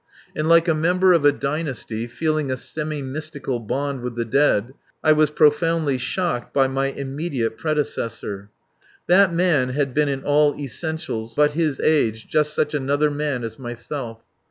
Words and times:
And 0.35 0.49
like 0.49 0.67
a 0.67 0.73
member 0.73 1.13
of 1.13 1.25
a 1.25 1.31
dynasty, 1.31 2.07
feeling 2.07 2.49
a 2.49 2.55
semimystical 2.55 3.59
bond 3.67 4.01
with 4.01 4.15
the 4.15 4.25
dead, 4.25 4.73
I 5.03 5.11
was 5.11 5.29
profoundly 5.29 5.99
shocked 5.99 6.55
by 6.55 6.65
my 6.67 6.87
immediate 6.87 7.55
predecessor. 7.55 8.49
That 9.05 9.31
man 9.31 9.69
had 9.69 9.93
been 9.93 10.09
in 10.09 10.23
all 10.23 10.55
essentials 10.59 11.35
but 11.35 11.51
his 11.51 11.79
age 11.79 12.27
just 12.27 12.55
such 12.55 12.73
another 12.73 13.11
man 13.11 13.43
as 13.43 13.59
myself. 13.59 14.21